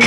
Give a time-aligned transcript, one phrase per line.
[0.00, 0.04] 阿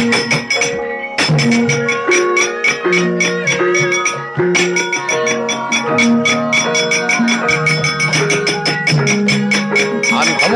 [10.23, 10.55] 里塔木，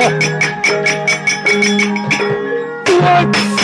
[3.34, 3.55] 滚！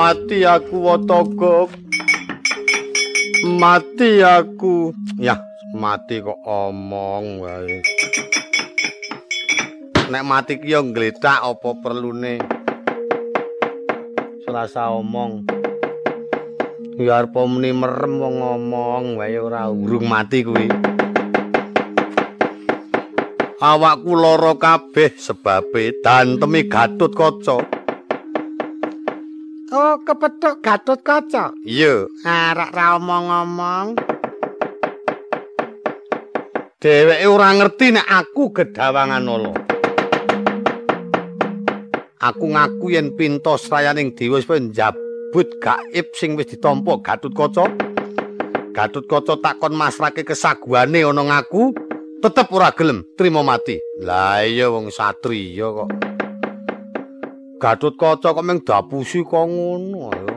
[0.00, 1.68] Mati aku wataga.
[3.44, 4.96] Mati aku.
[5.20, 5.36] Ya
[5.76, 7.84] mati kok omong wae.
[10.08, 12.40] Nek mati ki yo ngletak apa perlune?
[14.48, 15.44] Selasa omong.
[16.96, 20.64] Ya arep muni merem wong ngomong wae ora urung mati kuwi.
[23.60, 27.79] Awakku lara kabeh sebabe dantemi gatut kaca
[29.70, 31.54] Oh, kepethuk Gatut Kaca.
[31.62, 32.10] Iya.
[32.26, 33.94] Arek ra omong-omong.
[36.82, 39.54] Dheweke ora ngerti nek aku gedawangan nolo.
[42.18, 47.70] Aku ngaku yen pinto srayaning dewa wis njabut gaib sing wis ditampa Gatut Kaca.
[48.74, 51.70] Gatut Kaca takon masrake kesaguane ana ngaku,
[52.18, 53.78] tetep ora gelem trima mati.
[54.02, 56.09] Lah iya wong satriya kok.
[57.60, 60.32] Gatut kaca kok meng dapusi kok ngono ayo.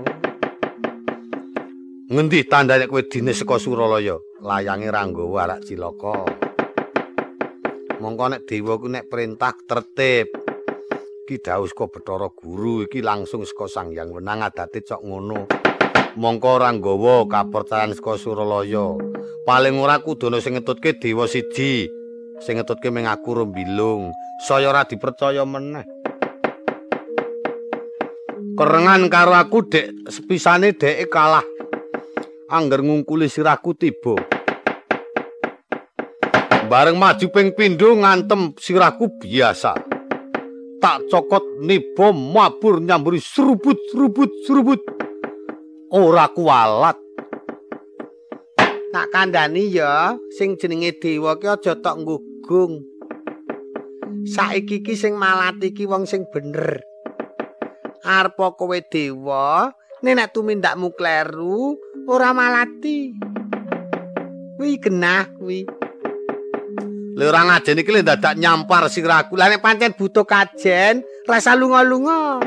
[2.12, 4.20] Ngendi tandane kowe dine saka Suralaya?
[4.44, 6.28] Layange Ranggawa arak cilaka.
[8.04, 10.36] Mongko nek dewa ku nek perintah tertib.
[11.24, 15.48] Ki dawuh saka Bathara Guru iki langsung saka Sang Hyang Wenang adate cok ngono.
[16.20, 19.00] Mongko Ranggawa kapercayan saka Suralaya.
[19.48, 21.88] Paling ora kudono sing ngetutke dewa siji.
[22.44, 24.12] Sing ngetutke meng aku Rombilung.
[24.44, 26.03] Saya ora dipercaya meneh.
[28.54, 30.10] Kerengan karo aku dek.
[30.10, 31.46] Sepisane dek kalah.
[32.54, 34.14] Angger ngungkuli sirahku tiba.
[36.70, 39.74] Bareng maju ping pindho ngantem sirahku biasa.
[40.82, 44.82] Tak cokot nibo mabur nyamburi serubut serubut serubut.
[45.94, 46.98] Ora kualat.
[48.94, 52.86] Tak kandhani ya sing jenenge dewa ki aja tok nggugung.
[54.30, 56.93] Saiki ki sing malati ki wong sing bener
[58.04, 59.72] arpa kowe dewa
[60.04, 61.80] nek tumindakmu kleru
[62.12, 63.16] ora malati.
[64.60, 65.64] Kuwi genah kuwi.
[67.16, 72.44] Lha ora ngajen iki lek dadak nyampar siraku lha nek pancen butuh kajen rasa lunga-lunga.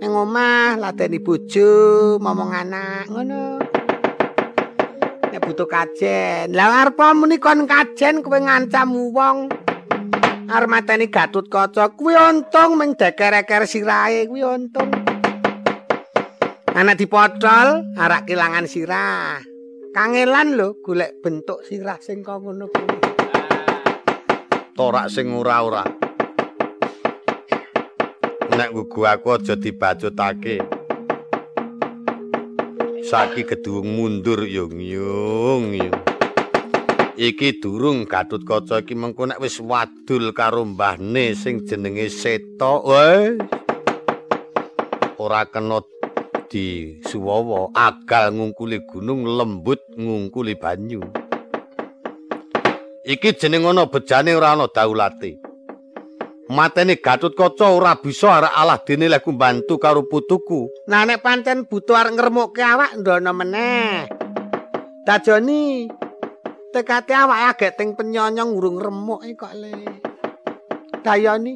[0.00, 3.58] Ning omah lateni bojo momong anak ngono.
[5.34, 6.54] Nek butuh kajen.
[6.54, 9.50] Lha arpa muni kon kajen kowe ngancam wong
[10.50, 14.90] armateni gatut kaca kuwi untung ming deker-eker sirahe kuwi untung.
[16.74, 19.38] Anak dipotol arak kilangan sirah.
[19.94, 22.98] Kangelan lho golek bentuk sirah sing kok ngono kuwi.
[24.74, 25.86] Torak sing ora-ora.
[28.50, 30.58] Nek gugu aku aja dibacutake.
[33.06, 35.99] Saki gedung mundur yung yung yung
[37.20, 43.36] iki durung Gatut Kaca iki mengko nek wis wadul karo mbahne sing jenenge Seta wes
[45.20, 45.84] ora kena
[46.48, 51.04] di suwawa agal ngungkuli gunung lembut ngungkuli banyu.
[53.04, 55.36] Iki jeneng ana bejane ora ana daulate.
[56.48, 60.72] Matene Gatut Kaca ora bisa arek alah dene lek bantu karo putuku.
[60.88, 64.08] Nah nek pancen butuh arek ngremuk awak ndono meneh.
[65.04, 65.99] Dajoni
[66.70, 69.74] tekate awake agek ting penyonyong urung remuk kok le.
[71.02, 71.54] Dayani.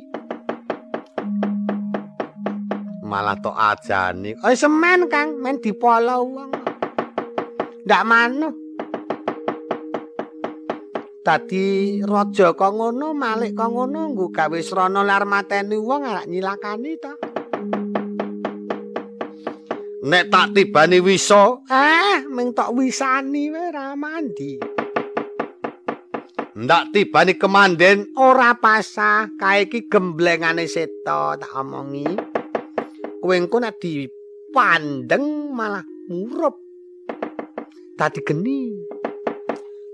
[3.07, 4.35] Malah tok ajani.
[4.43, 6.51] Oh semen Kang, men dipolo wong.
[7.87, 8.55] Ndak manut.
[11.25, 16.93] Tadi raja kok ngono, malik kok ngono, nggo gawe srana lar mateni wong arek nyilakani
[16.99, 17.13] to.
[20.05, 24.74] Nek tak tibani wisa, eh, ming tok wisani wae ra mandi.
[26.55, 28.15] Ndak tibani kemanden.
[28.15, 29.29] Ora pasah.
[29.35, 32.07] Kae iki gemblengane seta tak omongi.
[33.19, 36.55] Kowe engko nek dipandeng malah murup.
[37.99, 38.71] Dadi geni.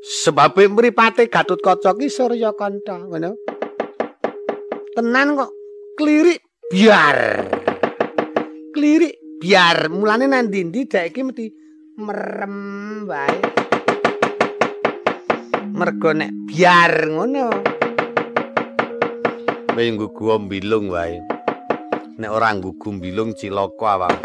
[0.00, 3.36] Sebab mripate Gatut Kaca ki Surya Kanta ngono.
[4.96, 5.52] Tenan kok.
[5.96, 6.40] Klirik
[6.72, 7.44] biar.
[8.72, 9.92] Klirik biar.
[9.92, 11.46] Mulane nang ndi-ndi dek iki mesti
[12.00, 13.68] merem wae
[15.80, 17.48] mergo nek biar ngono.
[19.72, 21.16] Kowe nggugu mbilung wae.
[22.20, 24.16] Nek ora nggugu mbilung cilaka awak.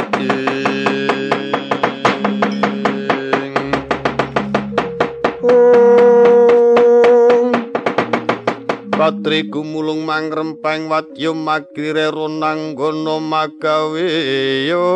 [8.92, 14.12] Patri gumulung mangrempeng wadya magire ronang gono magawe
[14.68, 14.92] yo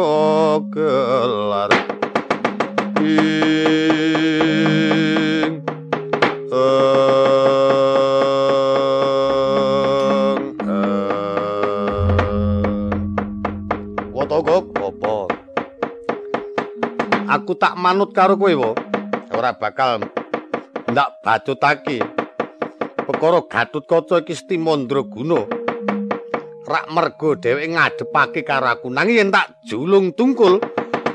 [0.76, 1.72] gelar.
[17.50, 18.78] Aku tak manut karo kowe wo.
[19.34, 20.06] Ora bakal
[20.86, 21.98] ndak bacutake
[23.10, 25.50] perkara gatut kaca iki stimandra guna
[26.70, 28.94] rak mergo dheweke ngadepake karo aku.
[28.94, 30.62] Nanging yen tak julung tungkul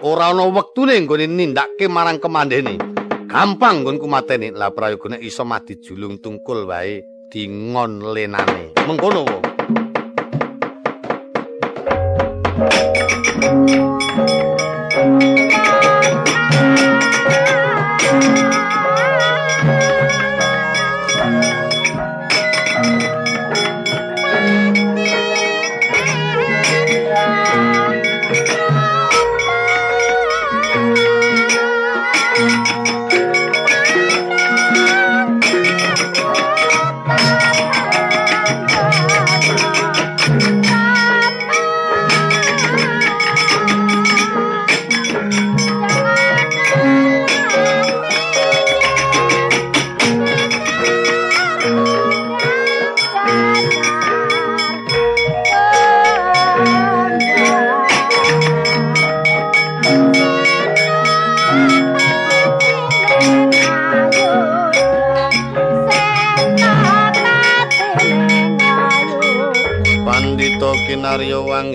[0.02, 2.82] ora ana wektune nggone nindakake marang kemandene.
[3.31, 4.50] Gampang nggonku mateni.
[4.50, 6.98] Lah prayogane iso mati julung tungkul wae
[7.31, 9.38] dingon lenane mengkono wo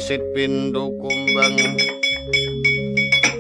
[0.10, 1.54] wangsit pindho kumbang.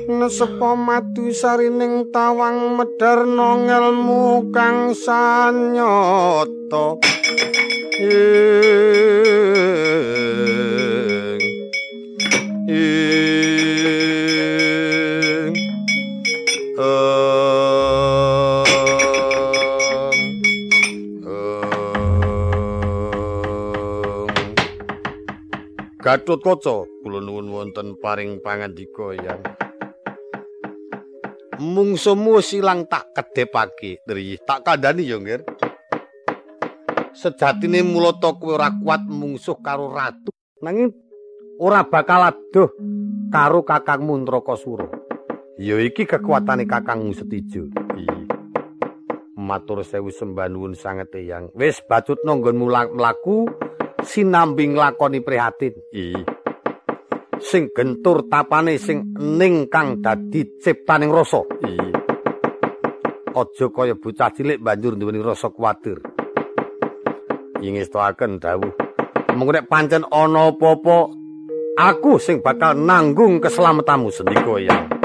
[0.06, 6.45] Nesepa madu sarining tawang medarno ngelmu kang sanyata
[26.09, 29.45] Gatut Kaca, kula nuwun wonten paring pangandika yang
[31.61, 34.41] mungsumu silang tak kedepake, Dri.
[34.41, 35.45] Tak kandhani ya, Ngir.
[37.13, 40.33] Sejatine mulata kowe ora kuat mungsuh karo ratu,
[40.65, 40.89] nanging
[41.61, 42.73] ora bakal adoh
[43.29, 44.89] karo Kakang Mundrakasura.
[45.61, 47.69] Ya iki kekuatane Kakang Setijo.
[49.38, 51.53] Matur sewu sembah nuwun sanget yang.
[51.53, 52.57] Wis bacut nonggon
[52.97, 53.69] mlaku
[54.04, 55.75] sinambing lakoni prihatin.
[55.96, 56.23] Ih.
[57.40, 61.42] Sing gentur tapane sing ning kang dadi ciptaning rasa.
[61.64, 61.92] Ih.
[63.30, 66.04] Aja kaya bocah cilik banjur nduweni rasa kuwatir.
[67.64, 68.73] Ingestoaken dawuh.
[69.35, 70.97] Mung nek pancen ana apa-apa
[71.80, 74.98] aku sing bakal nanggung keselamatanmu sendika ya.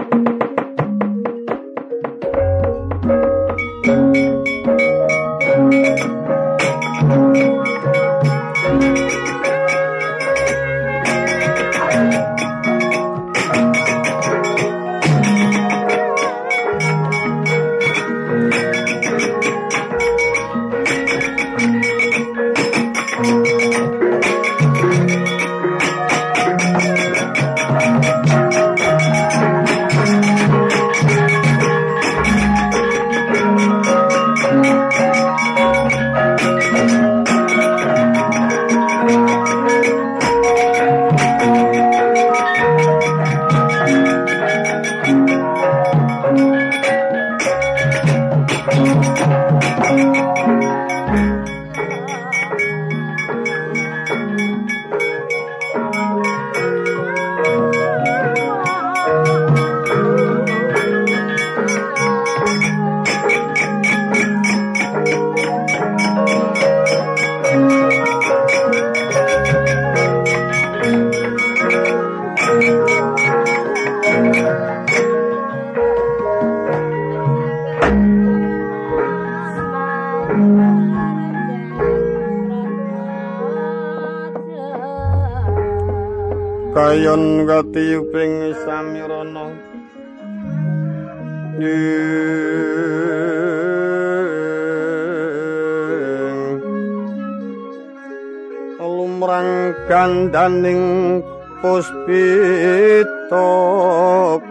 [100.45, 101.25] Gandaning
[101.65, 103.49] puspita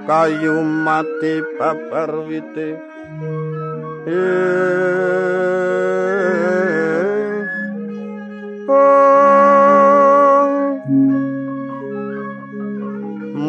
[0.09, 2.81] kayu mati babar wite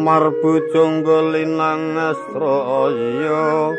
[0.05, 3.73] marbu jonggolinang asraya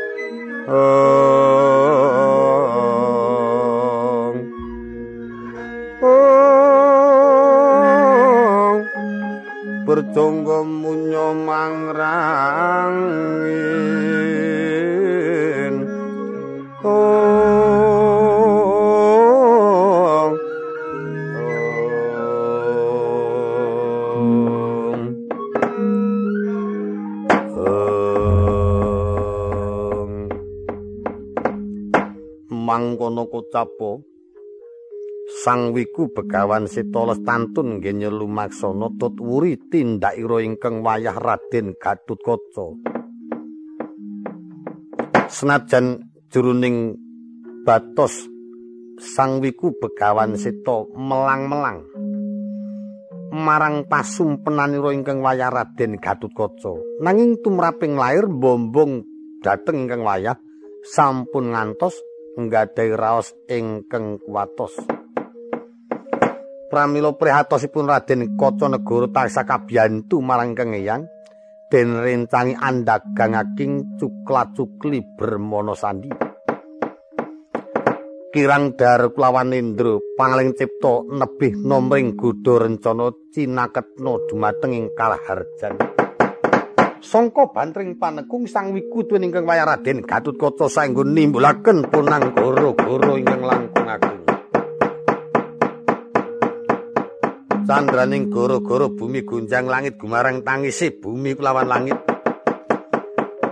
[10.17, 12.17] berjonggo munyo mangrangin.
[32.67, 34.01] Mangkono kocapo
[35.27, 42.79] Sang Wiku Begawan Sita Lestantun nggih lumaksana tut wuri tindakira ingkang wayah Raden Gatutkaca.
[45.27, 46.95] Senajan juruning
[47.67, 48.31] batos
[49.03, 51.83] Sang Wiku Begawan Sita melang-melang
[53.35, 57.03] marang pasumpenanira ingkang wayah Raden Gatutkaca.
[57.03, 59.03] Nanging tumraping lair bombong
[59.43, 60.39] dhateng ingkang wayah
[60.87, 61.99] sampun ngantos
[62.39, 64.96] nggadahi raos ingkang kuwatos.
[66.67, 71.07] Pramila prihatosipun Raden Kaca Negara tansah kabiyantu marang kengeyang
[71.67, 76.11] den rencangi andagangaking cukla-cukli bermono sandi.
[78.31, 85.75] Kirang dar kulawan Indra pangaling cipta nebih nomring godha rencana cinaketna dumateng ing kalaharjan.
[87.01, 93.89] Sangka bantring panekung sang wiku ingkang wayah Raden Gatutkaca saenggo nimbulaken punang goro-goro ingkang langkung
[93.89, 94.26] agung.
[97.67, 101.99] Candraning goro-goro bumi gunjang langit gumarang tangisi bumi kelawan langit.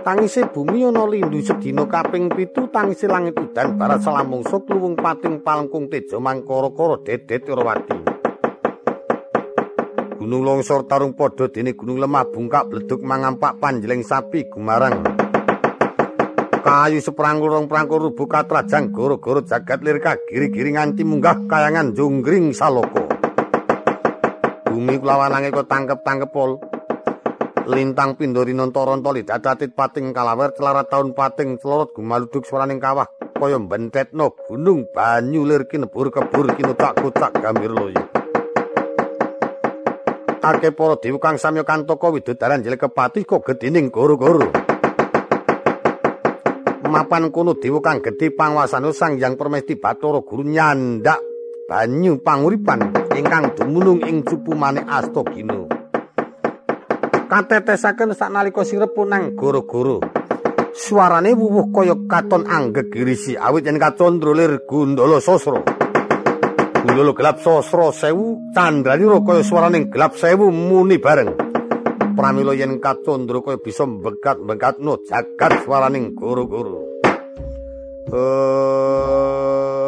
[0.07, 5.91] Tangisi bumi ana lindu sedina kaping pitu tangisi langit udan barat salamungsa kluwung pating palengkung
[5.91, 7.99] tejo mangkara-kara dedet Irawati.
[10.15, 15.03] Gunung longsor tarung padha dene gunung lemah bungkak bleduk mangampak panjeleng sapi gumarang.
[16.63, 23.04] Kayu seprangkul rong prangkul rubuh katrajang goro-goro jagat lirka giri-giri nganti munggah kayangan jonggring saloko.
[24.75, 26.59] Bumi kulawanange kok tangkep-tangkep pol.
[27.71, 33.07] Lintang pindori nontoron-toli dadatit pating kalawer celarat taun pating celorot gumaluduk suaraning kawah.
[33.39, 38.03] Kaya bentetno gunung banyu lir kinebur kebur kinutak kucak gambir loyo.
[40.43, 44.51] Ake poro diwu kang samyo kantoko widudaran jelek kepati kok gedining goro-goro.
[46.85, 51.34] Mapan kuno diwu kang gedi pangwasanu sang yang permesti batoro guru nyandak
[51.65, 55.65] banyu panguripan ingkang dumunung ing cupu manik astagina.
[57.25, 59.97] Katetesaken saknalika sirepu nang goro-goro.
[60.77, 65.65] Suarane wuwuh kaya katon anggegirisi awit yen kacondro lir gundala sasra.
[66.85, 71.33] Gundala gelap sasra sewu candranira kaya suarane gelap sewu muni bareng.
[72.13, 76.85] Pramila yen kacondro kaya bisa bekat-bekatno jagat suarane goro-goro.
[78.05, 79.84] Nareka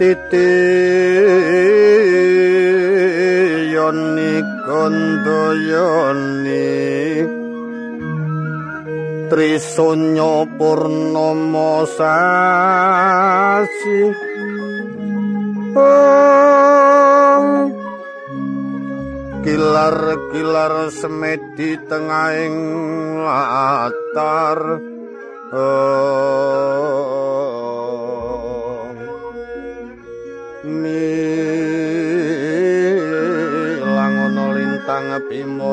[0.00, 0.48] titi
[3.68, 6.72] yoni kondoyoni
[9.28, 14.00] trisonya purnama sasi
[15.76, 17.68] oh.
[19.44, 22.56] kilar-kilar semedi tengahing
[23.20, 24.80] latar
[25.52, 27.19] oh.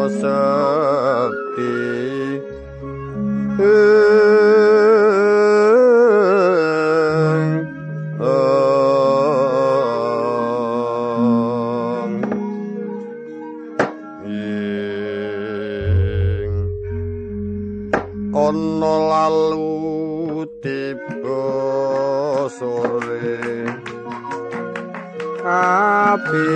[0.09, 1.97] Sedih
[18.37, 21.43] Ono lalu tiba
[22.47, 23.67] sore
[25.43, 26.47] Api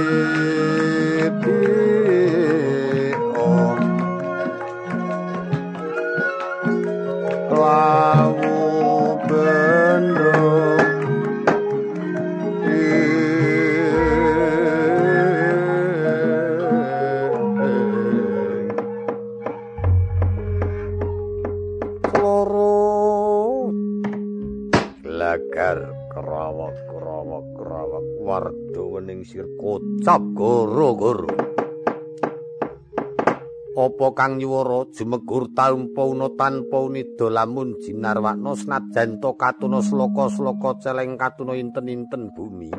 [34.02, 41.22] Apa kang nyuwara jumegur tanpa una tanpa unida lamun jinarwana senajan to katuna sloka-sloka celeng
[41.22, 42.74] katuna inten-inten bumi.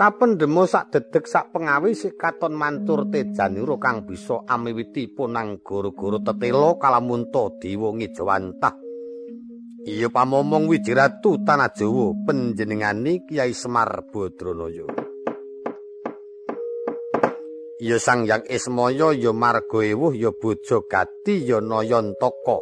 [0.00, 6.80] Kapendemo sak dedeg sak pengawi sik katon mantur tejanira kang bisa amiwiti punang goro-goro tetela
[6.80, 8.80] kalamunta dewa ngijawantah.
[9.84, 14.97] Iya pamomong wijiratu tanah Jawa panjenengane Kyai Semar Badranaya.
[17.78, 22.58] Ya sang yang ismaya ya marga ewuh ya bojo gati ya nayantaka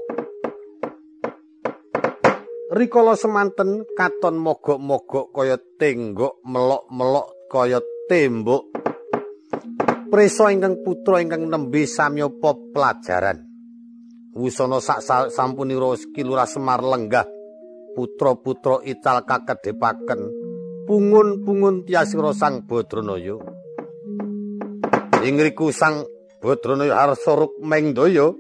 [2.77, 8.69] rikala semanten katon mogok-mogok kaya tenggok melok-melok kaya tembok.
[10.07, 13.43] Prisa ingkang putra ingkang nembe samyapa pelajaran.
[14.37, 17.27] Wusana sak sampunira kilura semar lenggah.
[17.97, 20.21] Putra-putra ical kakedepaken.
[20.87, 23.56] Pungun-pungun tiasira sang badranaya
[25.25, 26.05] Ingriku sang
[26.45, 28.37] Badranaya Harsa Rukmeng Daya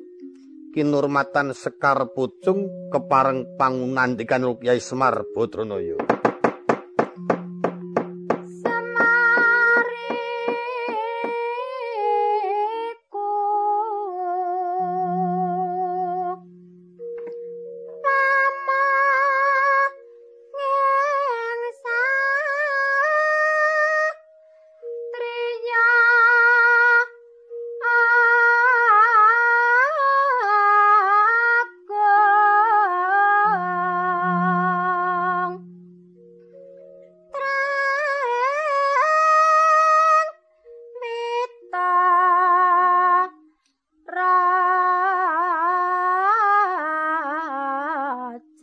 [0.76, 6.05] kinurmatan Sekar Pucung kepareng pangunandikan Kyai Semar Badranaya.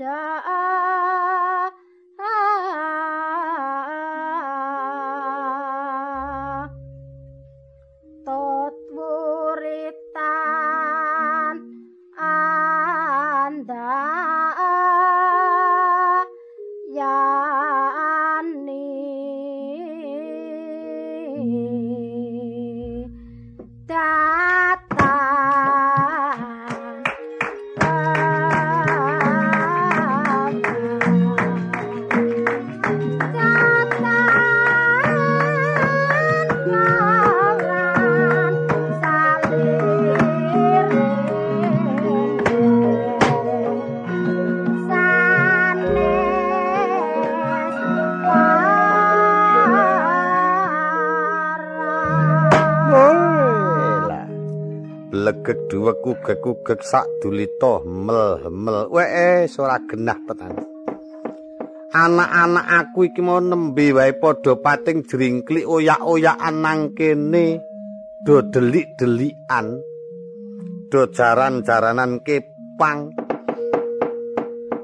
[0.04, 0.63] saat
[55.14, 60.74] legek duwek kugek-kugek sak dulita mel-mel wee ora genah tenan
[61.94, 67.62] anak-anak aku iki mau nembe wae padha pating jringklik oyak-oyakan nang kene.
[68.26, 69.78] Do delik-delikan.
[70.90, 73.14] Do jaran-jaranan kepang.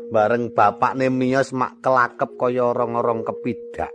[0.10, 3.94] Bareng bapakne miyos mak kelakep kaya orang-orang kepidak.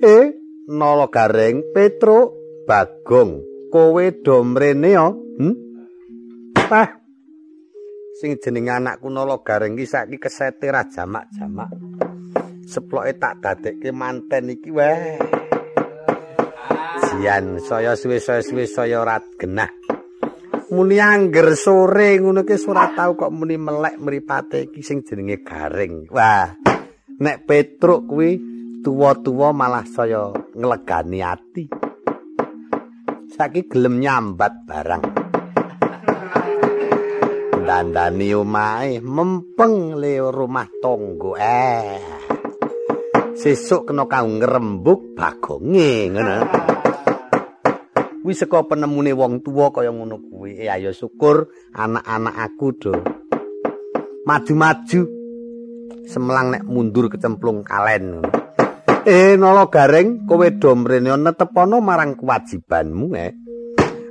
[0.00, 0.24] Eh,
[0.68, 2.35] nolo gareng Petro
[2.66, 5.06] Bagong, kowe do mrene ya?
[5.08, 5.54] Hm?
[6.66, 6.90] Pah.
[8.18, 11.70] Sing jenenge anakku nolo gareng iki saiki kesete ra jamak-jamak.
[12.66, 15.14] Seploke tak dadekke manten iki wae.
[17.06, 19.70] Jian saya suwe-suwe saya ora genah.
[20.74, 26.10] muni angger sore ngono ki ora tau kok muni melek mripate iki sing jenenge garing.
[26.10, 26.50] Wah,
[27.22, 28.30] nek Petruk kuwi
[28.82, 31.64] tuwa-tuwa malah saya nglegani ati.
[33.26, 35.04] Saiki gelem nyambat barang.
[37.66, 41.34] Dandani omahe mempeng le rumah tonggo.
[41.34, 41.98] Eh.
[43.34, 46.36] Sesuk kena kang ngrembug bagonge ngono.
[48.22, 50.62] kuwi saka penemune wong tuwa kaya ngono kuwi.
[50.62, 52.94] Eh ayo syukur anak-anak aku do.
[54.22, 55.02] Maju-maju.
[56.06, 58.22] Semlang nek mundur kecemplung kalen.
[59.06, 63.30] Eh nolo gareng kowe do mrene netepono marang kewajibanmu eh.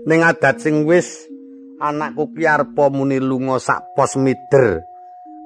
[0.07, 1.27] Ning adat sing wis
[1.83, 4.87] anakku ki arpa muni lunga sak pos mider.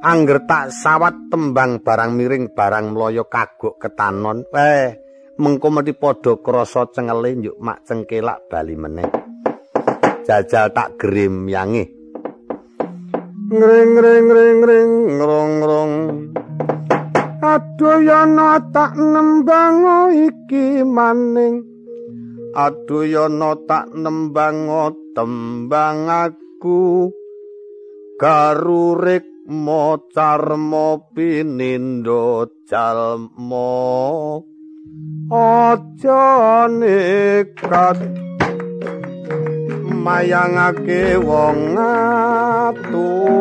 [0.05, 4.45] Angger tak sawat tembang barang miring barang mloyo kagok ketanon.
[4.53, 5.09] Eh
[5.39, 9.07] mengko mesti padha krasa cengele njuk mak cengkelak bali meneh
[10.27, 11.87] jajal tak grim yangi
[13.49, 15.93] ngring ngring ngring ngring ngrong ngrong
[17.41, 21.63] aduh yana tak nembang iki maning.
[22.55, 24.67] Aduh yana tak nembang
[25.15, 27.09] tembang aku.
[28.19, 34.45] Garurik mocarmo pinindo jalmo
[35.33, 37.97] aja nekat
[39.89, 41.73] mayangake wong
[42.69, 43.39] atuwa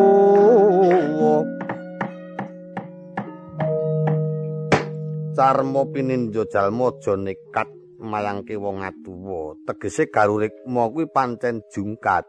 [5.39, 7.71] carmo pininjo jalmo aja nekat
[8.03, 12.27] mayangke wong atuwa tegese garurikma kuwi pancen jungkat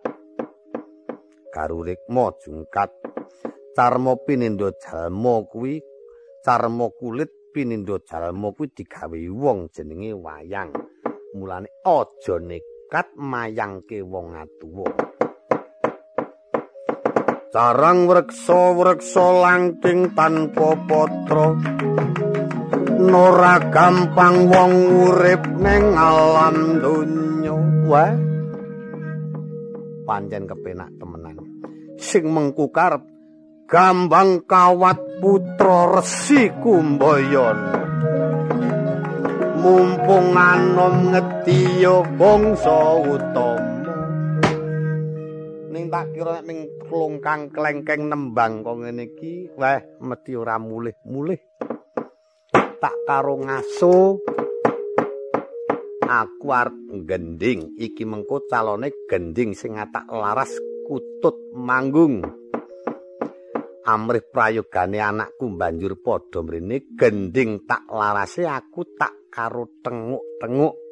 [1.49, 2.93] garurikma jungkat
[3.73, 5.81] carmo pinindo jalmo kuwi
[6.45, 10.69] carmo kulit pinindo jalma kuwi digawe wong jenenge wayang.
[11.33, 14.89] Mulane aja nekat mayangke wong atuwa.
[17.49, 21.57] Carang wreksa wreksa langking tanpa patra.
[22.99, 24.73] Nora gampang wong
[25.07, 27.55] urip ning alam donya.
[27.87, 28.11] Wah.
[30.03, 31.39] Pancen kepenak temenan.
[31.95, 32.99] Sing mengkukar
[33.69, 37.79] gambang kawat putra resi kumbayan
[39.59, 43.93] mumpung anom ngetiya bangsa utama
[45.69, 51.48] ning tak kira ning klungkang klengkeng nembang kok ngene iki weh mesti ora mulih-mulih
[52.79, 54.23] tak karo ngaso.
[56.09, 60.49] Aku arep gending iki mengko calone gending sing ngatak laras
[60.87, 62.25] kutut manggung.
[63.85, 70.88] Amrih prayogane anakku banjur padha mrene gending tak larase aku tak karo tenguk-tenguk